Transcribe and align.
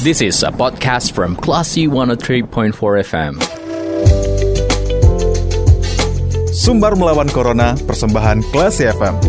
This 0.00 0.24
is 0.24 0.40
a 0.40 0.48
podcast 0.48 1.12
from 1.12 1.36
Classy 1.36 1.84
103.4 1.84 2.72
FM. 3.04 3.36
Sumbar 6.56 6.96
melawan 6.96 7.28
Corona, 7.28 7.76
persembahan 7.84 8.40
Classy 8.48 8.88
FM. 8.88 9.20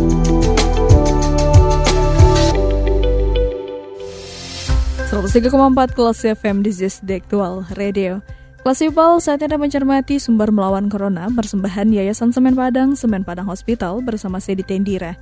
empat 5.52 5.92
kelas 5.92 6.24
FM 6.24 6.64
di 6.64 6.72
Zis 6.72 7.04
The 7.04 7.20
Actual 7.20 7.68
Radio. 7.76 8.24
Kelas 8.64 8.80
People 8.80 9.20
saatnya 9.20 9.52
Anda 9.52 9.68
mencermati 9.68 10.24
sumber 10.24 10.56
melawan 10.56 10.88
corona 10.88 11.28
persembahan 11.28 11.92
Yayasan 11.92 12.32
Semen 12.32 12.56
Padang, 12.56 12.96
Semen 12.96 13.28
Padang 13.28 13.52
Hospital 13.52 14.00
bersama 14.00 14.40
saya 14.40 14.56
di 14.56 14.64
Tendira. 14.64 15.20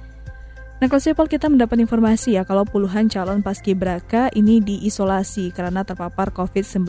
Nah, 0.80 0.88
People 0.88 1.27
kita 1.27 1.52
mendapat 1.52 1.75
informasi 1.84 2.39
ya 2.39 2.48
kalau 2.48 2.64
puluhan 2.64 3.11
calon 3.11 3.43
paskibraka 3.43 4.32
ini 4.32 4.64
diisolasi 4.64 5.52
karena 5.52 5.84
terpapar 5.84 6.32
COVID-19. 6.32 6.88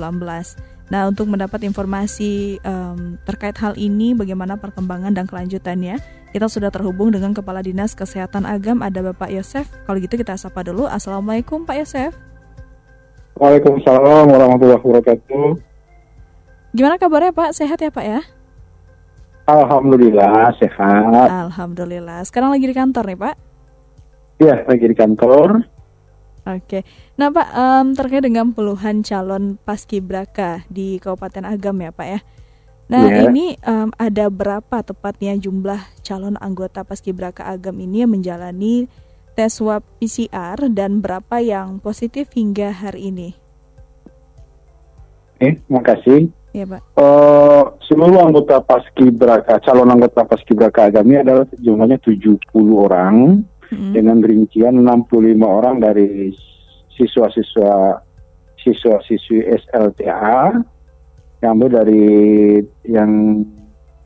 Nah, 0.95 1.11
untuk 1.11 1.27
mendapat 1.27 1.67
informasi 1.67 2.63
um, 2.63 3.19
terkait 3.27 3.59
hal 3.59 3.75
ini, 3.75 4.15
bagaimana 4.15 4.55
perkembangan 4.63 5.11
dan 5.11 5.27
kelanjutannya, 5.27 5.99
kita 6.31 6.47
sudah 6.47 6.71
terhubung 6.71 7.11
dengan 7.11 7.35
Kepala 7.35 7.67
Dinas 7.67 7.99
Kesehatan 7.99 8.47
Agam, 8.47 8.79
ada 8.87 9.03
Bapak 9.03 9.35
Yosef. 9.35 9.67
Kalau 9.87 9.99
gitu 9.99 10.15
kita 10.15 10.39
sapa 10.39 10.63
dulu. 10.63 10.87
Assalamualaikum 10.87 11.67
Pak 11.67 11.77
Yosef. 11.83 12.15
Waalaikumsalam 13.43 14.31
warahmatullahi 14.31 14.83
wabarakatuh. 14.87 15.59
Gimana 16.79 16.95
kabarnya 16.95 17.35
Pak? 17.35 17.59
Sehat 17.59 17.83
ya 17.83 17.91
Pak 17.91 18.07
ya? 18.07 18.23
Alhamdulillah 19.51 20.55
sehat. 20.63 21.27
Alhamdulillah. 21.27 22.23
Sekarang 22.23 22.55
lagi 22.55 22.71
di 22.71 22.75
kantor 22.75 23.11
nih 23.11 23.19
Pak? 23.19 23.50
Iya, 24.41 24.65
lagi 24.65 24.89
di 24.89 24.97
kantor. 24.97 25.69
Oke. 26.49 26.81
Nah 27.21 27.29
Pak, 27.29 27.49
um, 27.53 27.87
terkait 27.93 28.25
dengan 28.25 28.49
puluhan 28.57 29.05
calon 29.05 29.61
paskibraka 29.61 30.65
di 30.73 30.97
Kabupaten 30.97 31.45
Agam 31.45 31.77
ya 31.85 31.93
Pak 31.93 32.09
ya. 32.09 32.21
Nah 32.91 33.05
yeah. 33.07 33.29
ini 33.29 33.55
um, 33.69 33.93
ada 34.01 34.33
berapa 34.33 34.81
tepatnya 34.81 35.37
jumlah 35.37 35.79
calon 36.01 36.41
anggota 36.41 36.83
paskibraka 36.83 37.45
Agam 37.47 37.79
ini 37.79 38.03
yang 38.03 38.17
menjalani 38.17 38.89
tes 39.37 39.61
swab 39.61 39.85
PCR 40.01 40.57
dan 40.73 41.05
berapa 41.05 41.39
yang 41.45 41.79
positif 41.79 42.33
hingga 42.33 42.73
hari 42.73 43.13
ini? 43.13 43.37
Eh, 45.41 45.61
makasih. 45.69 46.33
Ya, 46.51 46.67
Pak. 46.67 46.83
Uh, 46.99 47.79
seluruh 47.87 48.27
anggota 48.27 48.59
Paskibraka, 48.59 49.63
calon 49.63 49.87
anggota 49.87 50.27
Paskibraka 50.27 50.91
Agami 50.91 51.23
adalah 51.23 51.47
jumlahnya 51.57 52.03
70 52.03 52.43
orang 52.75 53.47
hmm. 53.71 53.93
dengan 53.95 54.19
rincian 54.21 54.75
65 54.83 55.41
orang 55.41 55.81
dari 55.81 56.35
siswa-siswa 56.95 58.05
siswa-siswi 58.61 59.49
SLTA 59.49 60.61
yang 61.41 61.57
dari 61.57 62.61
yang 62.85 63.41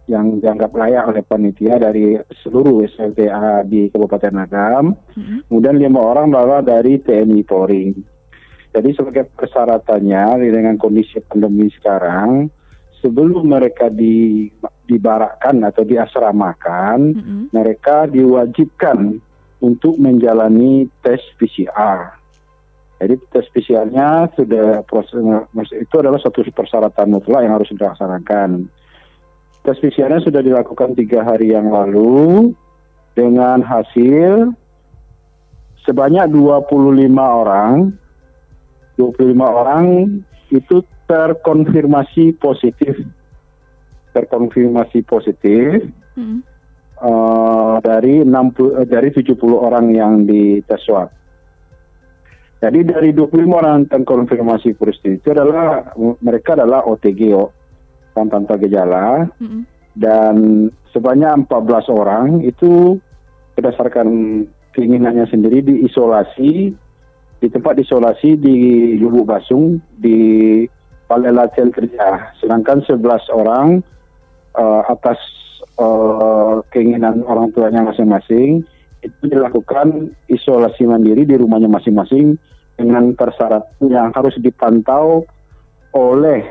yang 0.05 0.39
dianggap 0.39 0.77
layak 0.77 1.05
oleh 1.09 1.23
panitia 1.25 1.81
dari 1.81 2.21
seluruh 2.45 2.85
SLTA 2.85 3.65
di 3.65 3.89
Kabupaten 3.89 4.37
Agam. 4.37 4.93
Mm-hmm. 5.17 5.39
Kemudian 5.49 5.77
lima 5.81 6.01
orang 6.05 6.29
bahwa 6.29 6.61
dari 6.61 7.01
TNI 7.01 7.41
Polri. 7.49 7.97
Jadi 8.75 8.91
sebagai 8.93 9.31
persyaratannya 9.33 10.51
dengan 10.51 10.77
kondisi 10.77 11.23
pandemi 11.25 11.73
sekarang, 11.73 12.51
sebelum 13.01 13.49
mereka 13.49 13.89
di 13.89 14.51
dibarakkan 14.85 15.65
atau 15.65 15.83
diasramakan, 15.89 16.99
mm-hmm. 17.17 17.43
mereka 17.57 18.05
diwajibkan 18.05 19.25
untuk 19.65 19.97
menjalani 19.97 20.85
tes 21.01 21.25
PCR. 21.41 22.21
Jadi 23.01 23.17
tes 23.33 23.49
PCR-nya 23.49 24.29
sudah 24.37 24.85
proses 24.85 25.19
itu 25.73 25.95
adalah 25.97 26.21
satu 26.21 26.45
persyaratan 26.53 27.17
mutlak 27.17 27.49
yang 27.49 27.57
harus 27.57 27.73
dilaksanakan. 27.73 28.69
Tes 29.65 29.81
PCR-nya 29.81 30.21
sudah 30.21 30.45
dilakukan 30.45 30.93
tiga 30.93 31.25
hari 31.25 31.57
yang 31.57 31.73
lalu 31.73 32.53
dengan 33.17 33.65
hasil 33.65 34.53
sebanyak 35.89 36.29
25 36.29 36.69
orang. 37.17 37.97
25 38.95 39.43
orang 39.43 39.85
itu 40.55 40.77
terkonfirmasi 41.11 42.37
positif. 42.39 42.95
Terkonfirmasi 44.15 45.03
positif. 45.03 45.91
Hmm. 46.15 46.47
Uh, 47.05 47.85
dari 47.85 48.25
60 48.25 48.33
uh, 48.33 48.89
dari 48.89 49.13
70 49.13 49.37
orang 49.53 49.93
yang 49.93 50.25
dites 50.25 50.89
swab. 50.89 51.13
Jadi 52.65 52.81
dari 52.81 53.13
25 53.13 53.45
orang 53.45 53.85
terkonfirmasi 53.93 54.73
positif 54.73 55.21
itu 55.21 55.29
adalah 55.37 55.93
mereka 56.25 56.57
adalah 56.57 56.81
OTG 56.89 57.29
tanpa 58.17 58.57
gejala 58.57 59.29
mm-hmm. 59.37 59.63
dan 60.01 60.37
sebanyak 60.97 61.45
14 61.45 61.93
orang 61.93 62.41
itu 62.41 62.97
berdasarkan 63.53 64.09
keinginannya 64.73 65.29
sendiri 65.29 65.61
diisolasi 65.61 66.73
di 67.37 67.49
tempat 67.53 67.85
isolasi 67.85 68.41
di 68.41 68.57
Lubuk 68.97 69.29
Basung 69.29 69.77
di 70.01 70.65
Balai 71.05 71.37
Latihan 71.37 71.69
Kerja. 71.69 72.33
Sedangkan 72.41 72.81
11 72.81 73.29
orang 73.29 73.85
uh, 74.57 74.89
atas 74.89 75.21
uh, 75.79 76.63
keinginan 76.71 77.23
orang 77.27 77.51
tuanya 77.55 77.83
masing-masing 77.85 78.63
itu 79.05 79.25
dilakukan 79.29 80.17
isolasi 80.33 80.89
mandiri 80.89 81.29
di 81.29 81.37
rumahnya 81.37 81.69
masing-masing 81.69 82.41
dengan 82.75 83.13
persyarat 83.15 83.63
yang 83.85 84.11
harus 84.17 84.35
dipantau 84.41 85.29
oleh 85.95 86.43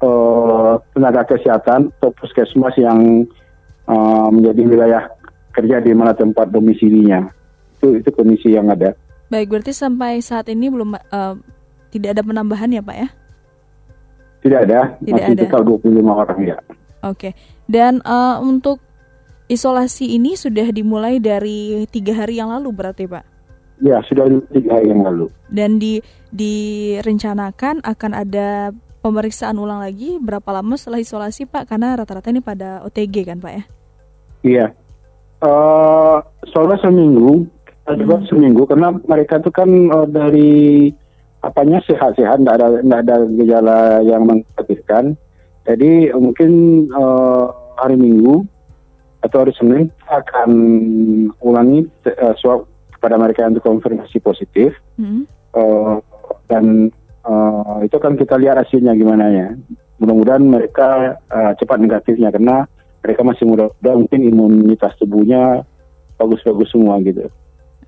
uh, 0.00 0.78
tenaga 0.94 1.26
kesehatan 1.36 1.92
atau 1.98 2.10
puskesmas 2.14 2.72
yang 2.78 3.26
uh, 3.90 4.28
menjadi 4.32 4.62
wilayah 4.64 5.04
kerja 5.52 5.82
di 5.84 5.92
mana 5.92 6.16
tempat 6.16 6.48
domisilinya. 6.48 7.28
Itu 7.76 8.00
itu 8.00 8.08
kondisi 8.14 8.54
yang 8.54 8.72
ada. 8.72 8.96
Baik, 9.28 9.52
berarti 9.52 9.72
sampai 9.72 10.20
saat 10.20 10.48
ini 10.48 10.68
belum 10.68 10.96
uh, 10.96 11.34
tidak 11.92 12.16
ada 12.16 12.22
penambahan 12.24 12.72
ya, 12.72 12.80
Pak 12.84 12.96
ya? 12.96 13.08
Tidak 14.42 14.60
ada, 14.68 14.80
tidak 15.00 15.22
masih 15.22 15.34
ada. 15.38 15.42
total 15.46 15.62
25 15.86 16.02
orang 16.08 16.40
ya. 16.42 16.56
Oke. 17.02 17.34
Dan 17.66 18.02
uh, 18.06 18.38
untuk 18.38 18.78
isolasi 19.50 20.14
ini 20.16 20.38
sudah 20.38 20.70
dimulai 20.70 21.18
dari 21.18 21.84
tiga 21.90 22.14
hari 22.24 22.38
yang 22.38 22.54
lalu 22.54 22.70
berarti, 22.70 23.04
Pak? 23.10 23.24
Ya, 23.82 23.98
sudah 24.06 24.30
tiga 24.54 24.78
hari 24.78 24.94
yang 24.94 25.02
lalu. 25.02 25.26
Dan 25.50 25.82
di 25.82 25.98
direncanakan 26.30 27.82
akan 27.82 28.12
ada 28.14 28.70
pemeriksaan 29.02 29.58
ulang 29.58 29.82
lagi 29.82 30.16
berapa 30.22 30.46
lama 30.54 30.78
setelah 30.78 31.02
isolasi 31.02 31.50
Pak? 31.50 31.66
Karena 31.66 31.98
rata-rata 31.98 32.30
ini 32.30 32.38
pada 32.38 32.80
OTG 32.86 33.26
kan 33.26 33.42
Pak 33.42 33.52
ya? 33.52 33.64
Iya. 34.42 34.66
Uh, 35.42 36.22
soalnya 36.54 36.78
seminggu, 36.86 37.50
hmm. 37.90 38.30
seminggu 38.30 38.62
karena 38.70 38.94
mereka 39.10 39.42
itu 39.42 39.50
kan 39.50 39.66
uh, 39.90 40.06
dari 40.06 40.94
apanya 41.42 41.82
sehat-sehat, 41.82 42.38
tidak 42.38 42.54
ada 42.62 42.66
ada 42.78 43.16
gejala 43.34 43.78
yang 44.06 44.22
mengkhawatirkan. 44.22 45.18
Jadi 45.62 46.10
mungkin 46.14 46.50
uh, 46.90 47.46
hari 47.78 47.94
Minggu 47.94 48.42
atau 49.22 49.46
hari 49.46 49.54
Senin 49.54 49.86
akan 50.10 50.50
ulangi 51.38 51.86
uh, 52.10 52.34
swab 52.38 52.66
kepada 52.90 53.14
mereka 53.18 53.46
yang 53.46 53.58
konfirmasi 53.58 54.18
positif 54.18 54.74
hmm. 54.98 55.26
uh, 55.54 56.02
dan 56.50 56.90
uh, 57.22 57.78
itu 57.86 57.94
kan 58.02 58.18
kita 58.18 58.34
lihat 58.38 58.58
hasilnya 58.58 58.94
gimana 58.98 59.26
ya. 59.30 59.48
Mudah-mudahan 60.02 60.42
mereka 60.42 61.18
uh, 61.30 61.54
cepat 61.54 61.78
negatifnya 61.78 62.34
karena 62.34 62.66
mereka 63.02 63.22
masih 63.22 63.44
muda-muda 63.46 63.90
mungkin 63.98 64.20
imunitas 64.22 64.94
tubuhnya 64.98 65.62
bagus-bagus 66.18 66.70
semua 66.70 66.98
gitu. 67.02 67.26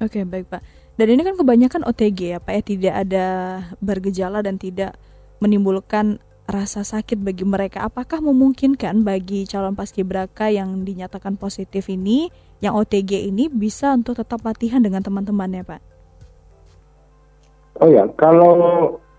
Oke 0.02 0.18
okay, 0.18 0.22
baik 0.26 0.50
pak. 0.50 0.62
Dan 0.94 1.10
ini 1.10 1.26
kan 1.26 1.34
kebanyakan 1.34 1.82
OTG 1.90 2.34
ya 2.34 2.38
pak 2.38 2.54
ya 2.54 2.62
tidak 2.62 2.94
ada 3.06 3.26
bergejala 3.82 4.42
dan 4.46 4.58
tidak 4.58 4.94
menimbulkan 5.42 6.22
rasa 6.44 6.84
sakit 6.84 7.20
bagi 7.20 7.44
mereka. 7.48 7.84
Apakah 7.84 8.20
memungkinkan 8.20 9.02
bagi 9.02 9.48
calon 9.48 9.72
paskibraka 9.72 10.52
yang 10.52 10.84
dinyatakan 10.84 11.40
positif 11.40 11.88
ini, 11.88 12.28
yang 12.60 12.76
OTG 12.76 13.28
ini 13.28 13.48
bisa 13.48 13.96
untuk 13.96 14.20
tetap 14.20 14.44
latihan 14.44 14.80
dengan 14.84 15.00
teman-temannya 15.00 15.64
pak? 15.64 15.80
Oh 17.82 17.90
ya, 17.90 18.06
kalau 18.14 18.54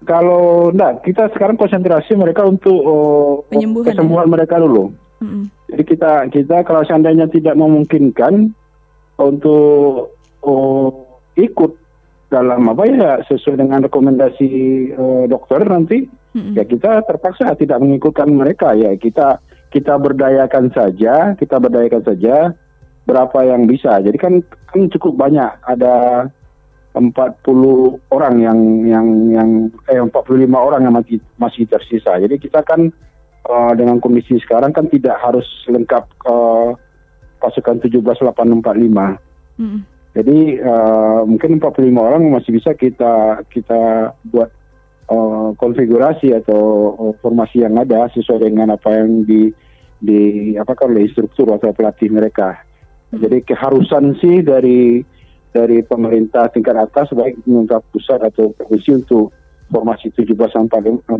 kalau 0.05 0.69
enggak, 0.71 1.01
kita 1.03 1.27
sekarang 1.33 1.57
konsentrasi 1.57 2.13
mereka 2.15 2.45
untuk 2.45 2.79
uh, 2.85 3.41
Penyembuhan 3.49 3.91
kesembuhan 3.91 4.27
ya? 4.29 4.33
mereka 4.37 4.55
dulu. 4.61 4.93
Mm-hmm. 5.19 5.43
Jadi 5.73 5.83
kita 5.83 6.11
kita 6.29 6.57
kalau 6.63 6.81
seandainya 6.85 7.25
tidak 7.27 7.57
memungkinkan 7.57 8.53
untuk 9.17 10.13
uh, 10.45 10.89
ikut 11.35 11.71
dalam 12.29 12.65
apa 12.69 12.83
ya 12.89 13.21
sesuai 13.29 13.61
dengan 13.61 13.85
rekomendasi 13.85 14.49
uh, 14.97 15.23
dokter 15.29 15.61
nanti 15.65 16.09
mm-hmm. 16.09 16.53
ya 16.57 16.63
kita 16.65 17.05
terpaksa 17.05 17.53
tidak 17.53 17.79
mengikutkan 17.79 18.29
mereka 18.33 18.73
ya 18.73 18.97
kita 18.97 19.39
kita 19.69 19.95
berdayakan 20.01 20.73
saja 20.73 21.37
kita 21.37 21.61
berdayakan 21.61 22.01
saja 22.01 22.35
berapa 23.05 23.39
yang 23.45 23.69
bisa 23.69 24.01
jadi 24.01 24.17
kan 24.17 24.41
kan 24.65 24.89
cukup 24.89 25.13
banyak 25.13 25.51
ada 25.69 26.27
40 26.95 27.99
orang 28.07 28.35
yang 28.39 28.59
yang 28.87 29.07
yang 29.35 29.49
eh 29.91 29.99
45 29.99 30.47
orang 30.55 30.81
yang 30.87 30.95
masih 30.95 31.19
masih 31.35 31.67
tersisa. 31.67 32.15
Jadi 32.15 32.39
kita 32.39 32.63
kan 32.63 32.87
uh, 33.51 33.71
dengan 33.75 33.99
kondisi 33.99 34.39
sekarang 34.39 34.71
kan 34.71 34.87
tidak 34.87 35.19
harus 35.19 35.43
lengkap 35.67 36.07
uh, 36.23 36.71
pasukan 37.43 37.83
17845. 37.83 39.59
Mm. 39.59 39.79
Jadi 40.15 40.63
uh, 40.63 41.27
mungkin 41.27 41.59
45 41.59 41.91
orang 41.99 42.23
masih 42.31 42.55
bisa 42.55 42.71
kita 42.71 43.43
kita 43.51 44.15
buat 44.31 44.47
uh, 45.11 45.51
konfigurasi 45.59 46.31
atau 46.31 46.95
uh, 46.95 47.13
formasi 47.19 47.67
yang 47.67 47.75
ada 47.75 48.07
sesuai 48.15 48.47
dengan 48.47 48.71
apa 48.79 48.95
yang 48.95 49.27
di 49.27 49.51
di 49.99 50.55
apa 50.55 50.71
kalau 50.71 50.95
instruktur 50.95 51.51
atau 51.51 51.75
pelatih 51.75 52.07
mereka. 52.07 52.63
Mm. 53.11 53.27
Jadi 53.27 53.37
keharusan 53.43 54.15
sih 54.23 54.39
dari 54.39 55.03
dari 55.51 55.83
pemerintah 55.83 56.47
tingkat 56.47 56.79
atas 56.79 57.11
baik 57.11 57.35
pemerintah 57.43 57.83
pusat 57.91 58.23
atau 58.23 58.55
provinsi 58.55 59.03
untuk 59.03 59.35
formasi 59.67 60.15
1745 60.15 61.11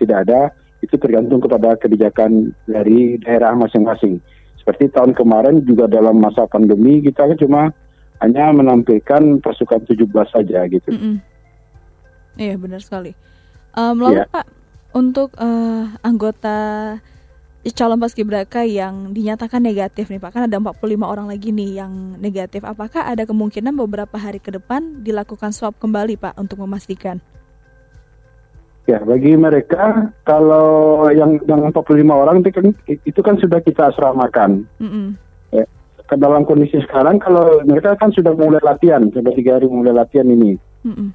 tidak 0.00 0.18
ada 0.24 0.40
itu 0.80 0.94
tergantung 0.96 1.44
kepada 1.44 1.76
kebijakan 1.76 2.54
dari 2.64 3.20
daerah 3.20 3.52
masing-masing. 3.58 4.22
Seperti 4.56 4.88
tahun 4.88 5.12
kemarin 5.12 5.64
juga 5.68 5.84
dalam 5.84 6.16
masa 6.16 6.48
pandemi 6.48 7.04
kita 7.04 7.28
kan 7.28 7.36
cuma 7.36 7.62
hanya 8.18 8.50
menampilkan 8.50 9.38
pasukan 9.42 9.80
17 9.86 10.08
saja 10.30 10.66
gitu. 10.66 10.90
Mm 10.90 10.98
-mm. 10.98 11.14
Iya 12.38 12.54
benar 12.58 12.80
sekali. 12.82 13.12
Um, 13.74 13.98
lalu 14.02 14.22
yeah. 14.22 14.30
Pak 14.30 14.46
untuk 14.94 15.34
uh, 15.38 15.90
anggota 16.02 16.96
calon 17.68 18.00
paskibraka 18.00 18.64
yang 18.64 19.12
dinyatakan 19.12 19.60
negatif 19.60 20.08
nih 20.08 20.22
Pak, 20.22 20.32
kan 20.32 20.42
ada 20.48 20.56
45 20.56 21.04
orang 21.04 21.26
lagi 21.28 21.52
nih 21.52 21.84
yang 21.84 22.16
negatif. 22.16 22.64
Apakah 22.64 23.04
ada 23.04 23.28
kemungkinan 23.28 23.76
beberapa 23.76 24.16
hari 24.16 24.40
ke 24.40 24.48
depan 24.54 25.04
dilakukan 25.04 25.52
swab 25.52 25.76
kembali 25.76 26.16
Pak 26.16 26.40
untuk 26.40 26.64
memastikan? 26.64 27.20
Ya, 28.88 29.04
bagi 29.04 29.36
mereka 29.36 30.08
kalau 30.24 31.04
yang 31.12 31.36
yang 31.44 31.68
45 31.68 32.08
orang 32.08 32.40
itu 32.40 32.48
kan 32.48 32.66
itu 32.88 33.20
kan 33.20 33.36
sudah 33.36 33.60
kita 33.60 33.92
asramakan. 33.92 34.64
Mm 34.80 34.88
-hmm. 34.88 35.06
Ya, 36.08 36.16
dalam 36.16 36.42
kondisi 36.48 36.80
sekarang 36.88 37.20
kalau 37.20 37.60
mereka 37.68 37.94
kan 38.00 38.08
sudah 38.16 38.32
mulai 38.32 38.64
latihan, 38.64 39.04
sudah 39.12 39.32
tiga 39.36 39.60
hari 39.60 39.68
mulai 39.68 39.92
latihan 39.92 40.28
ini. 40.28 40.56
Mm 40.84 40.94
-hmm. 40.94 41.08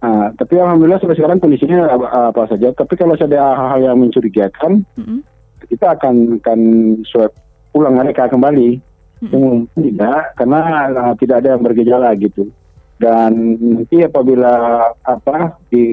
Nah, 0.00 0.32
tapi 0.32 0.56
alhamdulillah 0.56 0.96
sampai 0.96 1.18
sekarang 1.18 1.42
kondisinya 1.44 1.92
apa, 1.92 2.06
apa 2.32 2.42
saja. 2.48 2.72
Tapi 2.72 2.96
kalau 2.96 3.12
ada 3.18 3.52
hal-hal 3.52 3.80
yang 3.92 3.98
mencurigakan, 4.00 4.86
mm 4.96 5.04
-hmm 5.04 5.20
kita 5.70 5.94
akan 5.98 6.40
akan 6.40 6.60
swab 7.04 7.34
ulang 7.76 7.98
mereka 7.98 8.30
kembali. 8.30 8.80
Hmm. 9.20 9.68
tidak, 9.76 10.32
karena 10.32 10.88
uh, 10.96 11.12
tidak 11.20 11.44
ada 11.44 11.52
yang 11.52 11.60
bergejala 11.60 12.08
gitu. 12.16 12.48
Dan 12.96 13.60
nanti 13.60 14.00
apabila 14.00 14.80
apa 15.04 15.60
di 15.68 15.84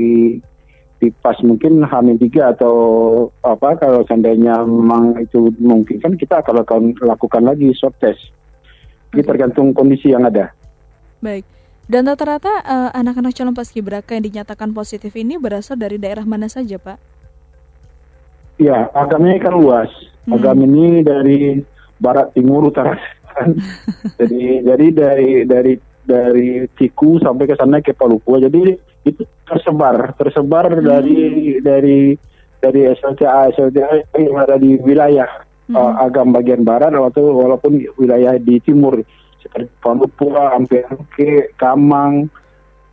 di 0.98 1.14
pas 1.14 1.38
mungkin 1.46 1.86
hamil 1.86 2.18
tiga 2.18 2.58
atau 2.58 2.76
apa 3.46 3.78
kalau 3.78 4.02
seandainya 4.10 4.66
memang 4.66 5.22
itu 5.22 5.54
mungkin 5.62 6.02
kan 6.02 6.18
kita 6.18 6.42
akan 6.42 6.66
lakukan, 6.66 6.84
lakukan 7.06 7.44
lagi 7.46 7.70
swab 7.78 7.94
test. 8.02 8.34
Ini 9.14 9.24
tergantung 9.24 9.72
kondisi 9.72 10.12
yang 10.12 10.26
ada. 10.26 10.52
Baik. 11.22 11.46
Dan 11.88 12.04
rata-rata 12.04 12.52
uh, 12.68 12.90
anak-anak 12.92 13.32
calon 13.32 13.56
paskibraka 13.56 14.20
yang 14.20 14.28
dinyatakan 14.28 14.76
positif 14.76 15.16
ini 15.16 15.40
berasal 15.40 15.80
dari 15.80 15.96
daerah 15.96 16.28
mana 16.28 16.52
saja, 16.52 16.76
Pak? 16.76 17.00
Ya, 18.60 18.92
agamanya 18.92 19.48
kan 19.48 19.54
luas. 19.56 19.88
Hmm. 20.28 20.36
Agam 20.36 20.68
ini 20.68 21.06
dari 21.08 21.64
barat, 22.04 22.36
timur, 22.36 22.68
utara, 22.68 23.00
jadi 24.20 24.66
jadi 24.66 24.86
dari 24.92 25.30
dari 25.48 25.74
dari 26.04 26.50
Ciku 26.76 27.24
sampai 27.24 27.48
ke 27.48 27.56
sana 27.56 27.80
ke 27.80 27.96
Palupua. 27.96 28.44
Jadi 28.44 28.76
itu 29.08 29.24
tersebar, 29.48 30.14
tersebar 30.20 30.68
hmm. 30.72 30.84
dari 30.84 31.18
dari 31.64 32.00
dari 32.60 32.82
SLTA 32.98 33.54
SLTA 33.56 34.18
yang 34.20 34.38
ada 34.38 34.56
di 34.60 34.76
wilayah 34.82 35.30
hmm. 35.72 35.76
uh, 35.76 35.94
agam 36.04 36.36
bagian 36.36 36.68
barat 36.68 36.92
atau 36.92 37.32
walaupun 37.32 37.80
wilayah 37.96 38.36
di 38.36 38.60
timur 38.60 39.00
seperti 39.38 39.70
Palupua, 39.80 40.58
Ampeangke, 40.58 41.56
Kamang, 41.56 42.28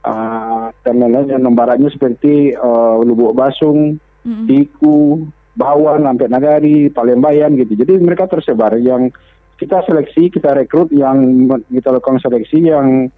uh, 0.05 0.69
dan 0.85 0.95
lain-lain 1.01 1.41
yang 1.41 1.57
baratnya 1.57 1.91
seperti 1.91 2.55
uh, 2.55 3.01
Lubuk 3.03 3.35
Basung, 3.35 3.99
hmm. 4.23 4.47
Tiku, 4.47 5.25
Bawan, 5.57 6.05
sampai 6.05 6.29
Nagari, 6.31 6.79
Palembang 6.93 7.59
gitu. 7.59 7.75
Jadi 7.75 7.99
mereka 7.99 8.29
tersebar 8.31 8.77
yang 8.79 9.11
kita 9.57 9.87
seleksi, 9.87 10.29
kita 10.29 10.53
rekrut 10.55 10.91
yang 10.91 11.49
kita 11.71 11.95
lakukan 11.95 12.21
seleksi 12.21 12.59
yang 12.59 13.09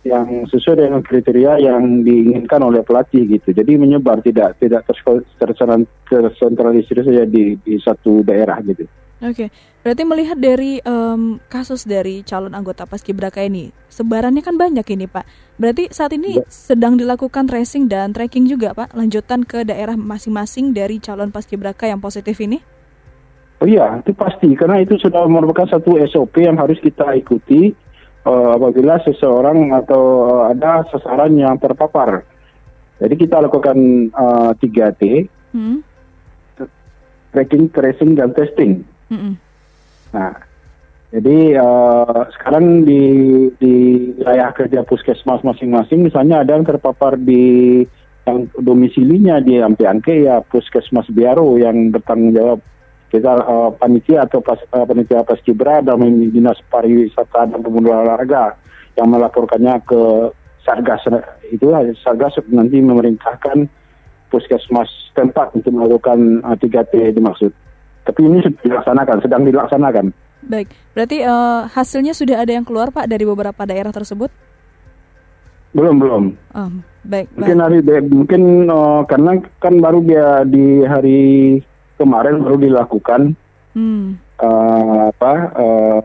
yang 0.00 0.48
sesuai 0.48 0.88
dengan 0.88 1.04
kriteria 1.04 1.60
yang 1.60 2.00
diinginkan 2.00 2.64
oleh 2.64 2.80
pelatih 2.80 3.28
gitu. 3.28 3.52
Jadi 3.52 3.76
menyebar 3.76 4.24
tidak 4.24 4.56
tidak 4.56 4.88
tersentralisir 4.88 7.04
saja 7.04 7.28
di, 7.28 7.60
di 7.60 7.76
satu 7.76 8.24
daerah 8.24 8.56
gitu. 8.64 8.88
Oke, 9.20 9.52
berarti 9.84 10.02
melihat 10.08 10.40
dari 10.40 10.80
um, 10.80 11.36
kasus 11.52 11.84
dari 11.84 12.24
calon 12.24 12.56
anggota 12.56 12.88
Paskibraka 12.88 13.44
ini, 13.44 13.68
sebarannya 13.92 14.40
kan 14.40 14.56
banyak 14.56 14.96
ini 14.96 15.04
Pak. 15.04 15.28
Berarti 15.60 15.92
saat 15.92 16.16
ini 16.16 16.40
ya. 16.40 16.44
sedang 16.48 16.96
dilakukan 16.96 17.44
tracing 17.44 17.84
dan 17.84 18.16
tracking 18.16 18.48
juga 18.48 18.72
Pak, 18.72 18.96
lanjutan 18.96 19.44
ke 19.44 19.68
daerah 19.68 19.92
masing-masing 19.92 20.72
dari 20.72 21.04
calon 21.04 21.28
Paskibraka 21.28 21.84
yang 21.84 22.00
positif 22.00 22.40
ini? 22.40 22.64
Oh 23.60 23.68
iya, 23.68 24.00
itu 24.00 24.16
pasti 24.16 24.56
karena 24.56 24.80
itu 24.80 24.96
sudah 24.96 25.28
merupakan 25.28 25.68
satu 25.68 26.00
SOP 26.08 26.40
yang 26.40 26.56
harus 26.56 26.80
kita 26.80 27.12
ikuti 27.12 27.76
uh, 28.26 28.50
apabila 28.56 29.00
seseorang 29.04 29.72
atau 29.72 30.02
uh, 30.28 30.42
ada 30.52 30.84
sasaran 30.88 31.36
yang 31.36 31.56
terpapar. 31.56 32.24
Jadi 33.00 33.14
kita 33.16 33.40
lakukan 33.40 33.76
uh, 34.12 34.52
3T, 34.60 35.24
hmm. 35.56 35.80
tracking, 37.32 37.72
tracing, 37.72 38.12
dan 38.12 38.36
testing. 38.36 38.84
Mm-mm. 39.08 39.40
Nah, 40.12 40.36
jadi 41.10 41.56
uh, 41.56 42.28
sekarang 42.36 42.84
di 42.84 43.02
di 43.56 43.74
wilayah 44.20 44.52
kerja 44.52 44.84
puskesmas 44.84 45.40
masing-masing, 45.40 46.06
misalnya 46.06 46.44
ada 46.44 46.54
yang 46.54 46.68
terpapar 46.68 47.16
di 47.16 47.82
yang 48.28 48.46
domisilinya 48.60 49.40
di 49.40 49.58
Ampiangke 49.58 50.28
ya 50.28 50.44
puskesmas 50.44 51.08
Biaro 51.10 51.56
yang 51.56 51.90
bertanggung 51.90 52.36
jawab 52.36 52.60
kita 53.10 53.42
uh, 53.42 53.70
panitia 53.74 54.24
atau 54.24 54.38
pas, 54.38 54.58
uh, 54.70 54.86
panitia 54.86 55.26
paskibra 55.26 55.82
dan 55.82 55.98
dinas 56.30 56.56
pariwisata 56.70 57.50
dan 57.50 57.60
pemuda 57.60 58.06
olahraga 58.06 58.54
yang 58.94 59.10
melaporkannya 59.10 59.82
ke 59.82 60.00
Sargas 60.62 61.02
itu 61.50 61.66
Sargas 62.06 62.38
nanti 62.52 62.78
memerintahkan 62.78 63.66
puskesmas 64.30 64.88
tempat 65.18 65.50
untuk 65.58 65.74
melakukan 65.74 66.38
uh, 66.46 66.54
3T 66.54 67.18
dimaksud. 67.18 67.50
Tapi 68.06 68.20
ini 68.24 68.40
sudah 68.46 68.62
dilaksanakan, 68.62 69.16
sedang 69.20 69.42
dilaksanakan. 69.44 70.06
Baik, 70.40 70.72
berarti 70.96 71.20
uh, 71.26 71.68
hasilnya 71.68 72.16
sudah 72.16 72.40
ada 72.40 72.56
yang 72.56 72.64
keluar 72.64 72.88
Pak 72.88 73.10
dari 73.10 73.28
beberapa 73.28 73.60
daerah 73.66 73.92
tersebut? 73.92 74.32
Belum 75.76 76.00
belum. 76.02 76.24
Oh, 76.56 76.70
baik. 77.06 77.30
Mungkin 77.36 77.58
hari 77.60 77.78
mungkin 78.08 78.42
uh, 78.66 79.02
karena 79.06 79.38
kan 79.62 79.74
baru 79.78 79.98
dia 80.02 80.42
di 80.48 80.82
hari 80.82 81.20
kemarin 82.00 82.40
baru 82.40 82.56
dilakukan 82.56 83.36
hmm. 83.76 84.16
uh, 84.40 85.12
apa 85.12 85.32
uh, 85.52 86.00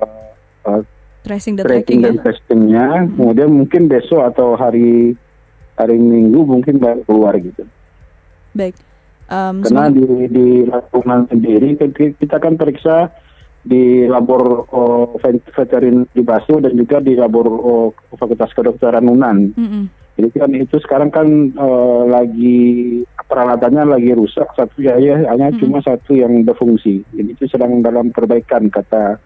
uh, 0.67 0.81
tracing 1.23 1.55
dan 1.55 1.65
tracking, 1.65 2.03
dan 2.03 2.19
ya? 2.19 2.23
testingnya. 2.27 2.87
Hmm. 3.07 3.15
Kemudian 3.15 3.49
mungkin 3.55 3.87
besok 3.87 4.27
atau 4.27 4.59
hari 4.59 5.15
hari 5.79 5.95
Minggu 5.95 6.43
mungkin 6.43 6.83
baru 6.83 7.01
keluar 7.07 7.33
gitu. 7.39 7.63
Baik. 8.51 8.75
Um, 9.25 9.65
Karena 9.65 9.89
di 9.89 10.05
di 10.29 10.47
lingkungan 10.69 11.25
sendiri 11.31 11.73
kita 12.19 12.37
kan 12.37 12.59
periksa 12.59 13.09
di 13.65 14.05
labor 14.05 14.69
oh, 14.69 15.17
veterin 15.57 16.05
di 16.13 16.21
Basu 16.21 16.61
dan 16.61 16.77
juga 16.77 17.01
di 17.01 17.17
labor 17.17 17.49
oh, 17.49 17.89
Fakultas 18.13 18.53
Kedokteran 18.53 19.09
Unan. 19.09 19.57
Mm 19.57 19.67
-hmm. 19.67 19.83
Jadi 20.15 20.29
kan 20.31 20.51
itu 20.53 20.77
sekarang 20.79 21.09
kan 21.11 21.27
uh, 21.59 22.07
lagi 22.07 23.01
peralatannya 23.25 23.83
lagi 23.97 24.11
rusak 24.13 24.47
satu 24.53 24.77
ya, 24.81 24.97
ya 25.01 25.25
hanya 25.33 25.49
mm 25.49 25.57
-hmm. 25.57 25.61
cuma 25.61 25.79
satu 25.81 26.13
yang 26.13 26.45
berfungsi. 26.45 27.01
Jadi 27.13 27.29
itu 27.33 27.45
sedang 27.49 27.81
dalam 27.81 28.13
perbaikan 28.13 28.69
kata 28.69 29.17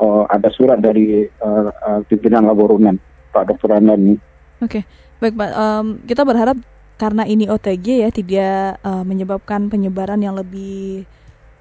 uh, 0.00 0.24
ada 0.28 0.48
surat 0.50 0.80
dari 0.80 1.28
uh, 1.42 1.68
uh, 1.70 2.00
pimpinan 2.08 2.48
labor 2.48 2.74
Unan 2.74 2.96
Pak 3.32 3.48
Dr. 3.48 3.76
Andan 3.76 4.16
Oke, 4.62 4.78
okay. 4.78 4.82
baik 5.18 5.34
Pak. 5.34 5.50
Um, 5.58 5.86
kita 6.06 6.22
berharap 6.22 6.54
karena 6.94 7.26
ini 7.26 7.50
OTG 7.50 8.06
ya 8.06 8.10
tidak 8.14 8.78
uh, 8.86 9.02
menyebabkan 9.02 9.66
penyebaran 9.66 10.22
yang 10.22 10.38
lebih 10.38 11.02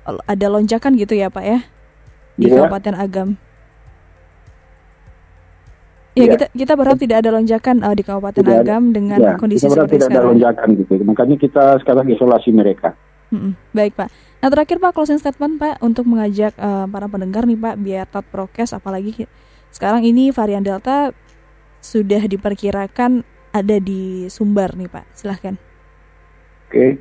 ada 0.06 0.46
lonjakan 0.50 0.94
gitu 0.98 1.18
ya 1.18 1.34
Pak 1.34 1.46
ya 1.46 1.60
di 2.38 2.46
yeah. 2.50 2.62
Kabupaten 2.62 2.96
Agam. 2.98 3.30
Ya, 6.12 6.28
ya 6.28 6.36
kita 6.36 6.46
kita 6.52 6.74
berharap 6.76 7.00
tidak 7.00 7.18
ada 7.24 7.30
lonjakan 7.32 7.76
uh, 7.88 7.96
di 7.96 8.04
Kabupaten 8.04 8.44
tidak 8.44 8.68
Agam 8.68 8.92
dengan 8.92 9.20
ya, 9.20 9.34
kondisi 9.40 9.64
kita 9.64 9.80
seperti 9.80 9.96
tidak 9.96 10.08
sekarang. 10.12 10.28
ada 10.28 10.32
lonjakan 10.36 10.68
gitu. 10.76 10.92
Makanya 11.08 11.36
kita 11.40 11.66
sekarang 11.80 12.06
isolasi 12.12 12.50
mereka. 12.52 12.90
Hmm, 13.32 13.56
baik 13.72 13.96
Pak. 13.96 14.12
Nah 14.44 14.50
terakhir 14.52 14.78
Pak 14.84 14.92
closing 14.92 15.24
statement 15.24 15.56
Pak 15.56 15.80
untuk 15.80 16.04
mengajak 16.04 16.52
uh, 16.60 16.84
para 16.92 17.08
pendengar 17.08 17.48
nih 17.48 17.56
Pak 17.56 17.76
biar 17.80 18.04
tetap 18.12 18.28
prokes 18.28 18.76
apalagi 18.76 19.24
sekarang 19.72 20.04
ini 20.04 20.36
varian 20.36 20.68
Delta 20.68 21.16
sudah 21.80 22.28
diperkirakan 22.28 23.24
ada 23.56 23.78
di 23.80 24.28
Sumbar 24.28 24.76
nih 24.76 24.92
Pak? 24.92 25.16
Silahkan. 25.16 25.56
Oke, 26.68 27.00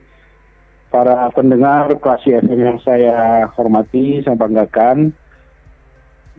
para 0.91 1.31
pendengar 1.35 1.91
kelas 1.99 2.23
FM 2.27 2.47
yang 2.59 2.79
saya 2.83 3.47
hormati, 3.55 4.23
saya 4.23 4.35
banggakan 4.35 5.15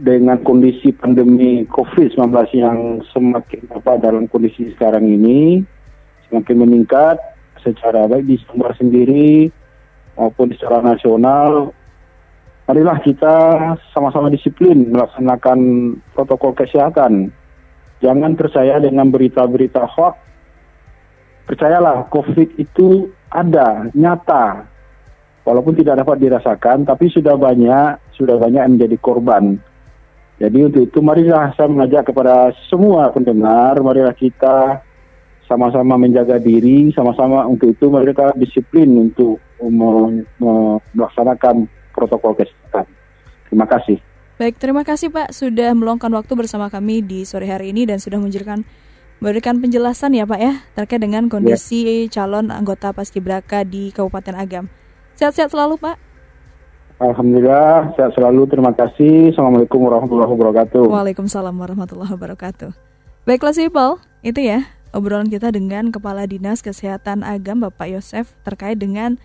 dengan 0.01 0.41
kondisi 0.41 0.89
pandemi 0.98 1.62
COVID-19 1.70 2.17
yang 2.58 3.05
semakin 3.13 3.70
apa 3.70 4.01
dalam 4.01 4.25
kondisi 4.25 4.74
sekarang 4.74 5.05
ini 5.05 5.62
semakin 6.25 6.65
meningkat 6.65 7.22
secara 7.62 8.10
baik 8.10 8.25
di 8.25 8.41
Sumbar 8.50 8.74
sendiri 8.74 9.53
maupun 10.17 10.50
secara 10.58 10.81
nasional. 10.81 11.70
Marilah 12.65 12.98
kita 13.05 13.36
sama-sama 13.93 14.34
disiplin 14.34 14.89
melaksanakan 14.89 15.60
protokol 16.17 16.58
kesehatan. 16.58 17.29
Jangan 18.01 18.34
percaya 18.34 18.81
dengan 18.81 19.13
berita-berita 19.13 19.86
hoax. 19.86 20.17
Percayalah, 21.46 22.10
COVID 22.10 22.58
itu 22.58 23.12
ada, 23.29 23.91
nyata. 23.93 24.65
Walaupun 25.43 25.77
tidak 25.77 26.05
dapat 26.05 26.22
dirasakan, 26.22 26.88
tapi 26.88 27.12
sudah 27.12 27.36
banyak, 27.36 28.00
sudah 28.15 28.39
banyak 28.39 28.62
yang 28.62 28.74
menjadi 28.79 28.98
korban. 29.03 29.60
Jadi 30.41 30.57
untuk 30.65 30.81
itu 30.89 31.00
marilah 31.05 31.53
saya 31.53 31.69
mengajak 31.69 32.10
kepada 32.10 32.50
semua 32.65 33.13
pendengar, 33.13 33.77
marilah 33.77 34.17
kita 34.17 34.81
sama-sama 35.45 36.01
menjaga 36.01 36.41
diri, 36.41 36.89
sama-sama 36.98 37.45
untuk 37.45 37.77
itu 37.77 37.86
mereka 37.93 38.33
disiplin 38.33 38.89
untuk 39.05 39.38
melaksanakan 40.98 41.69
protokol 41.93 42.33
kesehatan. 42.33 42.89
Terima 43.45 43.69
kasih. 43.69 44.01
Baik, 44.41 44.57
terima 44.57 44.81
kasih 44.81 45.13
Pak 45.13 45.29
sudah 45.29 45.77
meluangkan 45.77 46.10
waktu 46.10 46.33
bersama 46.33 46.74
kami 46.74 47.05
di 47.05 47.21
sore 47.21 47.45
hari 47.45 47.69
ini 47.69 47.86
dan 47.86 48.01
sudah 48.01 48.17
memberikan 48.17 48.65
memberikan 49.21 49.62
penjelasan 49.62 50.17
ya 50.17 50.25
Pak 50.25 50.39
ya 50.41 50.57
terkait 50.74 50.98
dengan 50.98 51.29
kondisi 51.29 52.10
ya. 52.10 52.25
calon 52.25 52.50
anggota 52.50 52.89
Paskibraka 52.89 53.62
di 53.62 53.93
Kabupaten 53.93 54.33
Agam. 54.33 54.65
Sehat-sehat 55.13 55.53
selalu 55.53 55.77
Pak. 55.77 56.11
Alhamdulillah, 57.01 57.98
sehat 57.98 58.13
selalu. 58.13 58.46
Terima 58.46 58.70
kasih. 58.77 59.34
Assalamualaikum 59.34 59.81
warahmatullahi 59.81 60.31
wabarakatuh. 60.38 60.86
Waalaikumsalam 60.86 61.55
warahmatullahi 61.58 62.13
wabarakatuh. 62.13 62.70
Baiklah 63.25 63.58
Sipol, 63.58 63.98
itu 64.22 64.38
ya 64.38 64.70
obrolan 64.93 65.25
kita 65.25 65.50
dengan 65.50 65.89
Kepala 65.89 66.29
Dinas 66.29 66.62
Kesehatan 66.62 67.25
Agam 67.25 67.65
Bapak 67.65 67.89
Yosef 67.89 68.38
terkait 68.46 68.77
dengan 68.77 69.17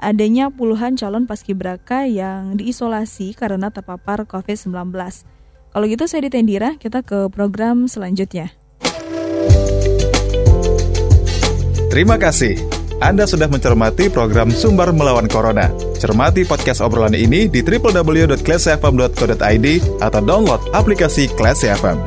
adanya 0.00 0.48
puluhan 0.48 0.96
calon 0.96 1.28
paskibraka 1.28 2.08
yang 2.08 2.56
diisolasi 2.56 3.36
karena 3.36 3.68
terpapar 3.68 4.24
COVID-19. 4.24 4.96
Kalau 5.70 5.86
gitu 5.86 6.04
saya 6.08 6.24
ditendira, 6.24 6.80
kita 6.80 7.04
ke 7.04 7.28
program 7.28 7.84
selanjutnya. 7.84 8.48
Terima 11.92 12.16
kasih. 12.16 12.56
Anda 13.02 13.28
sudah 13.28 13.52
mencermati 13.52 14.08
program 14.08 14.48
Sumber 14.48 14.88
Melawan 14.96 15.28
Corona. 15.28 15.89
Cermati 16.00 16.48
podcast 16.48 16.80
obrolan 16.80 17.12
ini 17.12 17.44
di 17.44 17.60
www.classfm.co.id 17.60 19.66
atau 20.00 20.20
download 20.24 20.72
aplikasi 20.72 21.28
Classy 21.36 21.68
FM. 21.68 22.00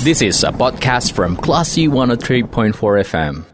This 0.00 0.24
is 0.24 0.40
a 0.42 0.50
podcast 0.50 1.12
from 1.12 1.36
Classy 1.38 1.86
103.4 1.86 2.72
FM. 3.04 3.49